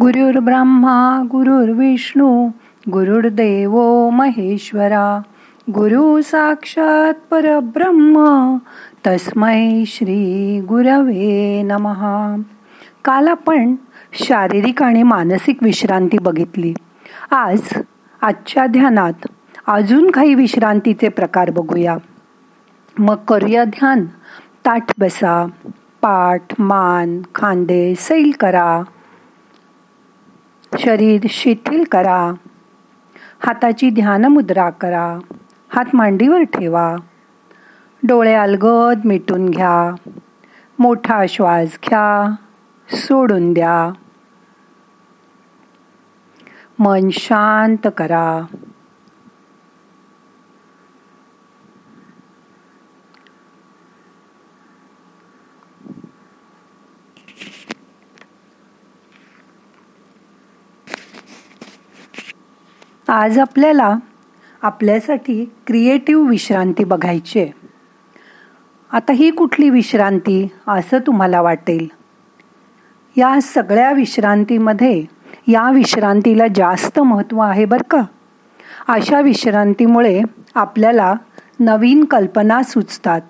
[0.00, 2.48] गुरुर् ब्रह्मा गुरुर्विष्णू
[2.92, 5.20] गुरुर्देव महेश्वरा
[5.70, 8.56] गुरु साक्षात परब्रह्म
[9.06, 12.36] तस्मै श्री गुरवे नमहा
[13.04, 13.74] काल आपण
[14.12, 16.74] शारीरिक आणि मानसिक विश्रांती बघितली.
[17.30, 17.60] आज
[18.22, 19.26] आजच्या ध्यानात
[19.66, 21.96] अजून काही विश्रांतीचे प्रकार बघूया.
[22.98, 24.04] मग करूया ध्यान.
[24.66, 25.46] ताठ बसा
[26.02, 28.82] पाठ मान खांदे सैल करा.
[30.78, 32.32] शरीर शिथिल करा.
[33.46, 35.18] हाताची ध्यानमुद्रा करा.
[35.68, 36.96] हात मांडीवर ठेवा.
[38.02, 40.10] डोळे अलगद मिटून घ्या.
[40.78, 42.34] मोठा श्वास घ्या.
[42.88, 43.92] सोडून द्या.
[46.78, 48.44] मन शांत करा.
[63.08, 63.96] आज आपल्याला
[64.62, 67.50] आपल्यासाठी क्रिएटिव्ह विश्रांती बघायची आहे.
[68.92, 71.88] आता ही कुठली विश्रांती असं तुम्हाला वाटेल?
[73.16, 75.04] या सगळ्या विश्रांतीमध्ये
[75.48, 78.02] या विश्रांतीला जास्त महत्त्व आहे बरं का?
[78.88, 80.22] अशा विश्रांतीमुळे
[80.54, 81.14] आपल्याला
[81.60, 83.20] नवीन कल्पना सुचतात.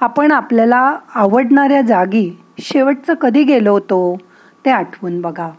[0.00, 4.18] आपण आपल्याला आवडणाऱ्या जागी शेवटचं कधी गेलो होतो
[4.64, 5.50] ते आठवून बघा.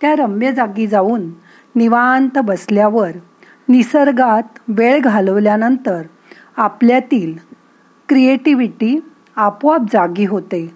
[0.00, 1.30] त्या रम्य जागी जाऊन
[1.76, 3.10] निवांत बसल्यावर
[3.68, 6.02] निसर्गात वेळ घालवल्यानंतर
[6.56, 7.34] आपल्यातील
[8.08, 9.00] क्रिएटिव्हिटी
[9.36, 10.74] आपोआप जागी होते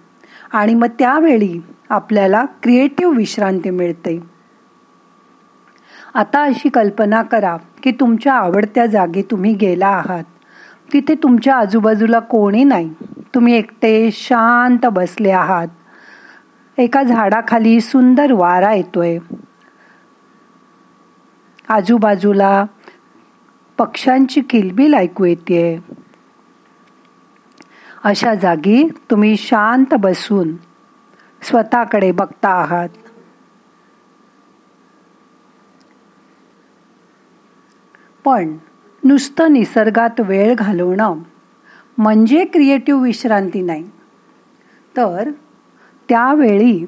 [0.53, 4.19] आणि मग त्यावेळी आपल्याला क्रिएटिव्ह विश्रांती मिळते.
[6.13, 10.23] आता अशी कल्पना करा की तुमच्या आवडत्या जागी तुम्ही गेला आहात.
[10.93, 12.93] तिथे तुमच्या आजूबाजूला कोणी नाही.
[13.35, 15.67] तुम्ही एकटे शांत बसले आहात.
[16.77, 19.17] एका झाडाखाली सुंदर वारा येतोय.
[21.71, 22.65] आजूबाजूला
[23.77, 25.83] पक्ष्यांची किलबिल ऐकू येते.
[28.03, 30.55] अशा जागी तुम्ही शांत बसून
[31.41, 32.89] स्वतःकडे बघता आहात.
[38.25, 38.57] पण
[39.03, 41.15] नुसतं निसर्गात वेळ घालवणं
[41.97, 43.89] म्हणजे क्रिएटिव्ह विश्रांती नाही.
[44.97, 45.31] तर
[46.09, 46.85] त्यावेळी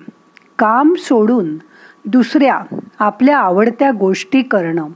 [0.60, 1.58] काम सोडून
[2.06, 2.60] दुसऱ्या
[3.00, 4.88] आपल्या आवडत्या गोष्टी करणं.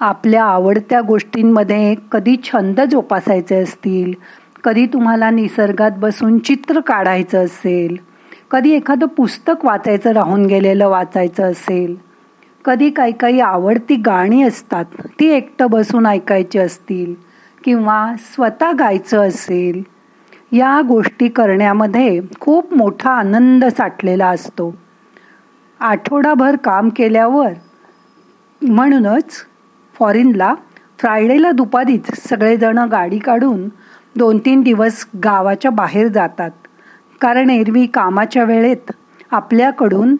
[0.00, 4.12] आपल्या आवडत्या गोष्टींमध्ये कधी छंद जोपासायचे असतील
[4.64, 7.96] कधी तुम्हाला निसर्गात बसून चित्र काढायचं असेल
[8.50, 11.94] कधी एखादं पुस्तक वाचायचं राहून गेलेलं वाचायचं असेल
[12.64, 14.84] कधी काही काही आवडती गाणी असतात
[15.20, 17.14] ती एकटं बसून ऐकायची असतील
[17.64, 19.82] किंवा स्वतः गायचं असेल
[20.54, 24.74] या गोष्टी करण्यामध्ये खूप मोठा आनंद साठलेला असतो.
[25.80, 27.52] आठवडाभर काम केल्यावर
[28.62, 29.24] म्हणूनच
[29.98, 30.54] फॉरिनला
[30.98, 33.68] फ्रायडेला दुपारीच सगळेजणं गाडी काढून
[34.16, 36.50] दोन तीन दिवस गावाच्या बाहेर जातात.
[37.20, 38.92] कारण एरवी कामाच्या वेळेत
[39.30, 40.16] आपल्याकडून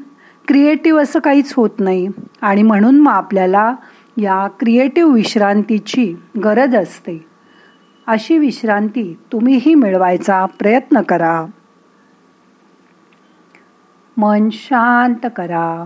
[0.49, 2.09] क्रिएटिव्ह असं काहीच होत नाही
[2.43, 3.75] आणि म्हणून मग आपल्याला
[4.17, 6.15] या क्रिएटिव्ह विश्रांतीची
[6.45, 7.34] गरज असते.
[8.07, 11.45] अशी विश्रांती तुम्हीही मिळवायचा प्रयत्न करा.
[14.17, 15.85] मन शांत करा.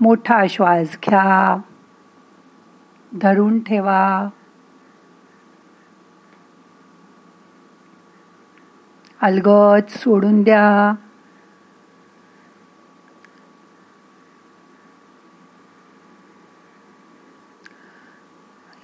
[0.00, 1.60] मोठा श्वास घ्या.
[3.20, 4.28] धरून ठेवा.
[9.22, 10.94] अलगद सोडून द्या.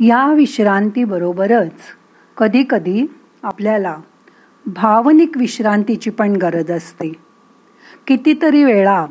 [0.00, 1.72] या विश्रांतीबरोबरच
[2.36, 3.06] कधीकधी
[3.42, 3.96] आपल्याला
[4.66, 7.12] भावनिक विश्रांतीची पण गरज असते.
[8.06, 9.06] कितीतरी वेळा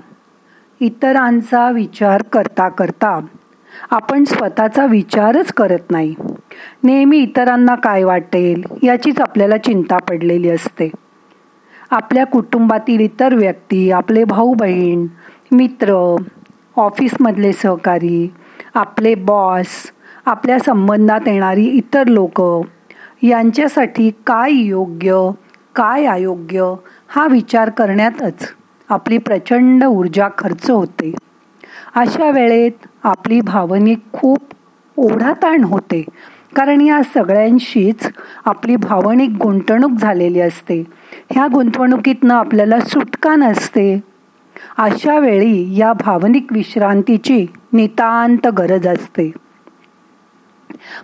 [0.79, 3.19] इतरांचा विचार करता करता
[3.91, 6.15] आपण स्वतःचा विचारच करत नाही.
[6.83, 10.89] नेहमी इतरांना काय वाटेल याचीच आपल्याला चिंता पडलेली असते.
[11.91, 15.05] आपल्या कुटुंबातील इतर व्यक्ती आपले भाऊ बहीण
[15.51, 16.15] मित्र
[16.75, 18.33] ऑफिसमधले सहकारी
[18.75, 19.91] आपले बॉस
[20.27, 22.41] आपल्या संबंधात येणारी इतर लोक
[23.23, 25.29] यांच्यासाठी काय योग्य
[25.75, 26.73] काय अयोग्य
[27.07, 28.47] हा विचार करण्यातच
[28.89, 31.13] आपली प्रचंड ऊर्जा खर्च होते.
[31.95, 34.39] अशा वेळेत आपली भावनिक खूप
[34.97, 36.03] ओढाताण होते
[36.55, 38.09] कारण या सगळ्यांशीच
[38.45, 40.83] आपली भावनिक गुंतवणूक झालेली असते.
[41.31, 43.99] ह्या गुंतवणुकीतनं आपल्याला सुटका नसते.
[44.77, 49.46] अशा वेळी या भावनिक विश्रांतीची नितांत गरज असते.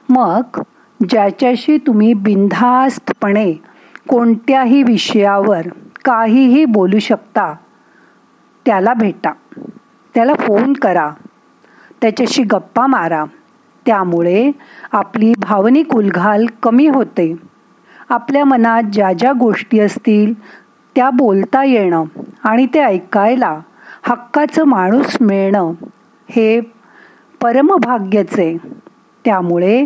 [0.10, 0.62] मग
[1.10, 3.54] ज्याच्याशी तुम्ही बिनधास्तपणे
[4.10, 5.62] कोणत्याही विषयावर
[6.06, 7.56] काहीही बोलू शकता
[8.66, 9.32] त्याला भेटा
[10.16, 11.10] त्याला फोन करा
[12.02, 13.26] त्याच्याशी गप्पा मारा.
[13.86, 14.52] त्यामुळे
[14.92, 17.36] आपली भावनिक उलघाल कमी होते.
[18.10, 20.34] आपल्या मनात ज्या ज्या गोष्टी असतील
[20.96, 22.04] त्या बोलता येणं
[22.44, 23.60] आणि ते ऐकायला
[24.04, 25.72] हक्काचं माणूस मिळणं
[26.30, 26.62] हे
[27.42, 28.58] परमभाग्याचे
[29.26, 29.86] त्यामुळे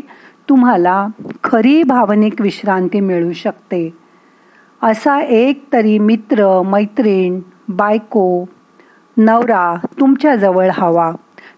[0.49, 1.07] तुम्हाला
[1.43, 3.97] खरी भावनिक विश्रांती मिळू शकते.
[4.83, 7.39] असा एक तरी मित्र मैत्रीण
[7.69, 8.45] बायको
[9.17, 11.11] नवरा तुमच्याजवळ हवा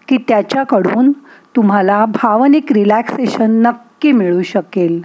[0.08, 1.12] की त्याच्याकडून
[1.56, 5.02] तुम्हाला भावनिक रिलॅक्सेशन नक्की मिळू शकेल.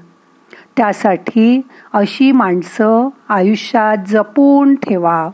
[0.78, 1.62] त्यासाठी
[1.94, 5.30] अशी माणसं आयुष्यात जपून ठेवा.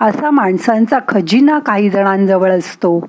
[0.00, 3.06] असा माणसांचा खजिना काही जणांजवळ असतो.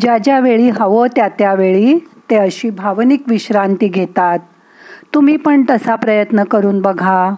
[0.00, 4.38] ज्या ज्यावेळी हवं त्या त्यावेळी ते अशी भावनिक विश्रांती घेतात.
[5.14, 7.34] तुम्ही पण तसा प्रयत्न करून बघा.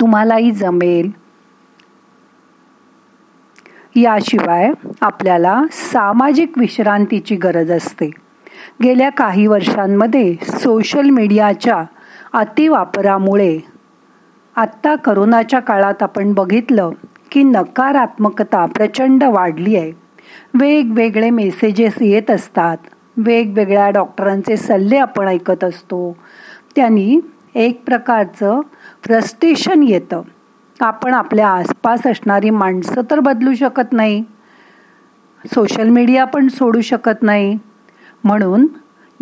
[0.00, 1.10] तुम्हालाही जमेल.
[3.96, 8.10] याशिवाय आपल्याला सामाजिक विश्रांतीची गरज असते.
[8.82, 11.84] गेल्या काही वर्षांमध्ये सोशल मीडियाच्या
[12.32, 13.58] अतिवापरामुळे
[14.56, 16.90] आत्ता करोनाच्या काळात आपण बघितलं
[17.30, 20.03] की नकारात्मकता प्रचंड वाढली आहे.
[20.54, 22.76] वेगवेगळे मेसेजेस येत असतात.
[23.16, 26.16] वेगवेगळ्या डॉक्टरांचे सल्ले आपण ऐकत असतो.
[26.76, 27.20] त्यांनी
[27.54, 28.60] एक प्रकारचं
[29.04, 30.22] फ्रस्ट्रेशन येतं.
[30.80, 34.24] आपण आपल्या आसपास असणारी माणसं तर बदलू शकत नाही.
[35.46, 37.58] सोशल मीडिया पण सोडू शकत नाही.
[38.24, 38.66] म्हणून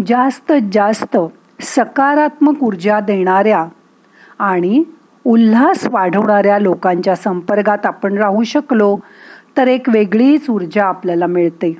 [0.07, 1.17] जास्तीत जास्त
[1.61, 3.67] सकारात्मक ऊर्जा देणाऱ्या
[4.39, 4.85] आणि
[5.25, 8.97] उल्हास वाढवणाऱ्या लोकांच्या संपर्कात आपण राहू शकलो.
[9.57, 11.77] तर एक वेगळीच ऊर्जा आपल्याला मिळते.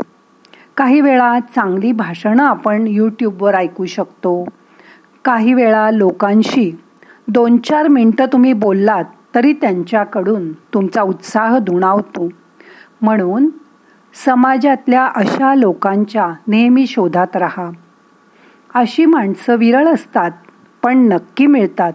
[0.77, 4.45] काही वेळा चांगली भाषणं आपण यूट्यूबवर ऐकू शकतो.
[5.25, 6.73] काही वेळा लोकांशी
[7.29, 9.05] दोन चार मिनटं तुम्ही बोललात
[9.35, 12.29] तरी त्यांच्याकडून तुमचा उत्साह दुणावतो.
[13.03, 13.49] म्हणून
[14.25, 17.71] समाजातल्या अशा लोकांच्या नेहमी शोधात राहा.
[18.75, 20.31] अशी माणसं विरळ असतात
[20.83, 21.93] पण नक्की मिळतात.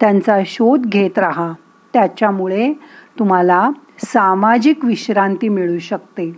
[0.00, 1.52] त्यांचा शोध घेत राहा.
[1.92, 2.72] त्याच्यामुळे
[3.18, 3.70] तुम्हाला
[4.04, 6.36] सामाजिक विश्रांती मिळू शकते.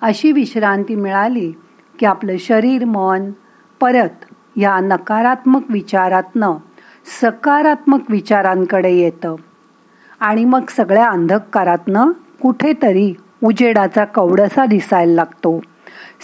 [0.00, 1.52] अशी विश्रांती मिळाली
[1.98, 3.30] की आपलं शरीर मन
[3.80, 4.24] परत
[4.56, 6.52] या नकारात्मक विचारातनं
[7.20, 9.34] सकारात्मक विचारांकडे येतं
[10.20, 12.10] आणि मग सगळ्या अंधकारातनं
[12.42, 13.14] कुठेतरी
[13.44, 15.60] उजेडाचा कवडसा दिसायला लागतो.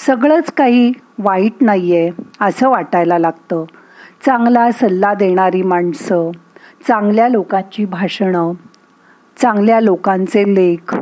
[0.06, 3.64] सगळंच काही वाईट नाही आहे असं वाटायला लागतं.
[4.26, 6.30] चांगला सल्ला देणारी माणसं
[6.88, 8.52] चांगल्या लोकांची भाषणं
[9.36, 10.96] चांगल्या लोकांचे लेख.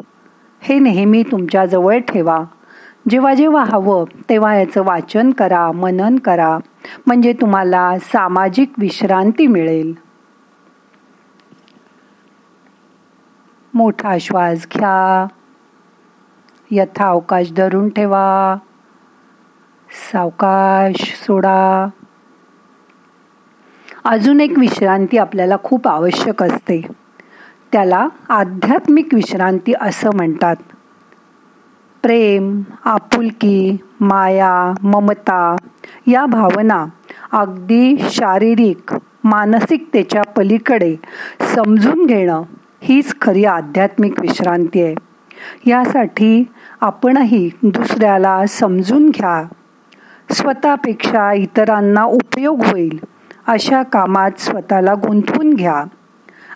[0.60, 2.38] हे नेहमी तुमच्याजवळ ठेवा.
[3.10, 6.58] जेव्हा जेव्हा हवं तेव्हा याचं वाचन करा मनन करा.
[7.06, 9.94] म्हणजे तुम्हाला सामाजिक विश्रांती मिळेल.
[13.74, 15.26] मोठा श्वास घ्या.
[16.70, 18.56] यथा अवकाश धरून ठेवा.
[20.12, 21.86] सावकाश सोडा.
[24.04, 27.03] अजून एक विश्रांती आपल्याला खूप आवश्यक असते.
[27.74, 30.56] त्याला आध्यात्मिक विश्रांती असं म्हणतात.
[32.02, 35.56] प्रेम आपुलकी माया ममता
[36.06, 36.86] या भावना
[37.32, 38.94] अगदी शारीरिक
[39.24, 40.96] मानसिकतेच्या पलीकडे
[41.40, 42.42] समजून घेणं
[42.82, 44.94] हीच खरी आध्यात्मिक विश्रांती आहे.
[45.66, 46.44] यासाठी
[46.80, 49.44] आपणही दुसऱ्याला समजून घ्या.
[50.30, 53.00] स्वतःपेक्षा इतरांना उपयोग होईल
[53.46, 55.84] अशा कामात स्वतःला गुंतवून घ्या.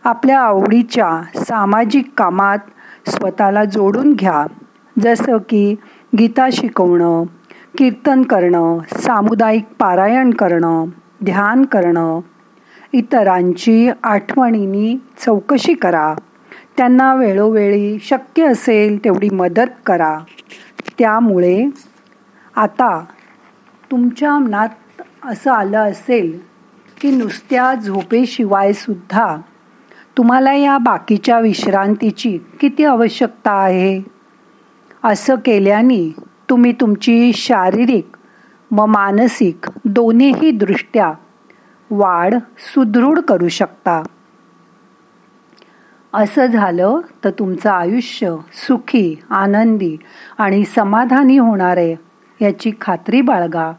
[0.05, 2.59] आपल्या आवडीच्या सामाजिक कामात
[3.09, 4.47] स्वतःला जोडून घ्या.
[5.03, 5.75] जसं की
[6.19, 7.25] गीता शिकवणं
[7.79, 10.85] कीर्तन करणं सामुदायिक पारायण करणं
[11.25, 12.21] ध्यान करणं.
[12.93, 16.15] इतरांची आठवणींनी चौकशी करा.
[16.77, 20.19] त्यांना वेळोवेळी शक्य असेल तेवढी मदत करा.
[20.99, 21.67] त्यामुळे
[22.57, 23.05] आता
[23.91, 24.69] तुमच्या मनात
[25.25, 26.41] असं आलं असेल
[27.01, 29.37] की नुसत्या झोपेशिवाय सुद्धा
[30.19, 34.03] तुम्हाला या बाकीच्या विश्रांतीची किती आवश्यकता आहे?
[35.05, 36.15] असं केल्याने
[36.51, 38.17] तुम्ही तुमची शारीरिक
[38.73, 41.13] व मानसिक दोन्हीही दृष्ट्या
[41.91, 44.03] वाढ सुदृढ करू शकता.
[46.15, 49.97] असं झालं तर तुमचं आयुष्य सुखी आनंदी
[50.39, 51.97] आणि समाधानी होणार आहे
[52.45, 53.73] याची खात्री बाळगा.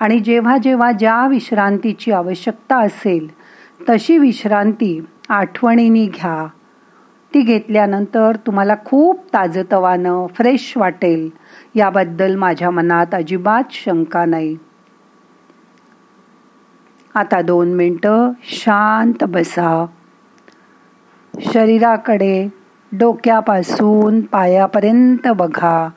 [0.00, 3.28] आणि जेव्हा जेव्हा ज्या विश्रांतीची आवश्यकता असेल
[3.88, 6.46] तशी विश्रांती आठवणीने घ्या.
[7.34, 11.30] ती घेतल्यानंतर तुम्हाला खूप ताजतवानं फ्रेश वाटेल.
[11.74, 14.56] याबद्दल माझ्या मनात अजिबात शंका नाही.
[17.14, 19.86] आता दोन मिनटं शांत बसा.
[21.40, 22.48] शरीराकडे
[22.92, 25.88] डोक्यापासून पायापर्यंत बघा.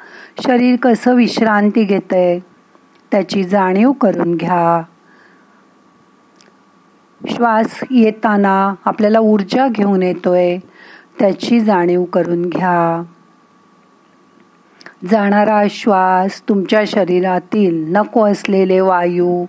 [0.43, 2.39] शरीर कसं विश्रांती घेतंय
[3.12, 4.81] त्याची जाणीव करून घ्या.
[7.31, 10.57] श्वास येताना आपल्याला ऊर्जा घेऊन येतोय
[11.19, 13.03] त्याची जाणीव करून घ्या.
[15.12, 19.45] जाणारा श्वास तुमच्या शरीरातील नको असलेले वायू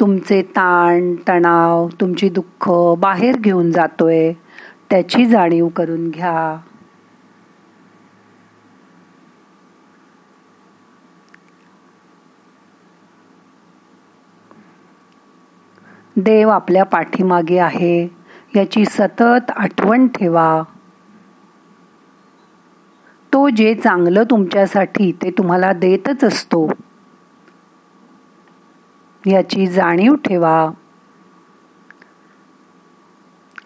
[0.00, 4.32] तुमचे ताण तणाव तुमची दुःख बाहेर घेऊन जातोय
[4.90, 6.56] त्याची जाणीव करून घ्या.
[16.20, 18.08] देव आपल्या पाठीमागे आहे.
[18.56, 20.62] याची सतत आठवण ठेवा.
[23.32, 26.70] तो जे चांगलं तुमच्यासाठी ते तुम्हाला देतच असतो.
[29.26, 30.70] याची जाणीव ठेवा.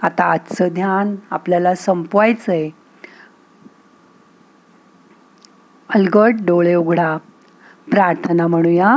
[0.02, 2.70] आता आजचं ध्यान आपल्याला संपवायचंय.
[5.94, 7.16] अलगट डोळे उघडा.
[7.90, 8.96] प्रार्थना म्हणूया.